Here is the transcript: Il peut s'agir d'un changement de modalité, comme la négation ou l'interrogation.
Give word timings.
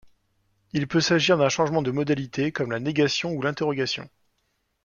Il 0.73 0.87
peut 0.87 0.99
s'agir 0.99 1.37
d'un 1.37 1.49
changement 1.49 1.83
de 1.83 1.91
modalité, 1.91 2.51
comme 2.51 2.71
la 2.71 2.79
négation 2.79 3.33
ou 3.33 3.41
l'interrogation. 3.43 4.09